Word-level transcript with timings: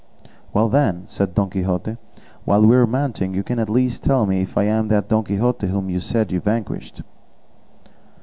"Well 0.51 0.67
then," 0.67 1.03
said 1.05 1.35
Don 1.35 1.51
Quixote, 1.51 1.95
"while 2.43 2.65
we 2.65 2.75
are 2.75 2.87
mounting 2.87 3.35
you 3.35 3.43
can 3.43 3.59
at 3.59 3.69
least 3.69 4.03
tell 4.03 4.25
me 4.25 4.41
if 4.41 4.57
I 4.57 4.63
am 4.63 4.87
that 4.87 5.09
Don 5.09 5.23
Quixote 5.23 5.67
whom 5.67 5.91
you 5.91 5.99
said 5.99 6.31
you 6.31 6.39
vanquished." 6.39 7.03